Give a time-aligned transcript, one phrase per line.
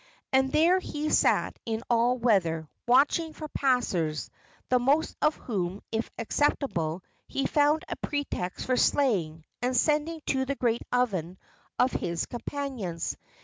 [0.33, 4.31] And there he sat in all weather, watching for passers,
[4.69, 10.43] the most of whom, if acceptable, he found a pretext for slaying and sending to
[10.45, 11.37] the great oven
[11.77, 13.15] of his companions.